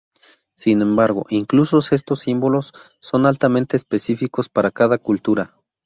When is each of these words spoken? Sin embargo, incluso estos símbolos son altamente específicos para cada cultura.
Sin 0.55 0.81
embargo, 0.81 1.27
incluso 1.29 1.77
estos 1.77 2.21
símbolos 2.21 2.73
son 3.01 3.27
altamente 3.27 3.77
específicos 3.77 4.49
para 4.49 4.71
cada 4.71 4.97
cultura. 4.97 5.53